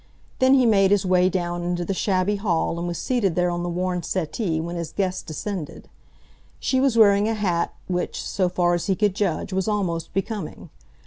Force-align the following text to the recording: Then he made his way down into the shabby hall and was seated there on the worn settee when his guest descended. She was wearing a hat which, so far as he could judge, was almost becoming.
Then 0.39 0.55
he 0.55 0.65
made 0.65 0.89
his 0.89 1.05
way 1.05 1.29
down 1.29 1.61
into 1.61 1.85
the 1.85 1.93
shabby 1.93 2.37
hall 2.37 2.79
and 2.79 2.87
was 2.87 2.97
seated 2.97 3.35
there 3.35 3.51
on 3.51 3.61
the 3.61 3.69
worn 3.69 4.01
settee 4.01 4.59
when 4.59 4.75
his 4.75 4.91
guest 4.91 5.27
descended. 5.27 5.89
She 6.59 6.79
was 6.79 6.97
wearing 6.97 7.27
a 7.27 7.35
hat 7.35 7.71
which, 7.85 8.19
so 8.19 8.49
far 8.49 8.73
as 8.73 8.87
he 8.87 8.95
could 8.95 9.13
judge, 9.13 9.53
was 9.53 9.67
almost 9.67 10.11
becoming. 10.11 10.71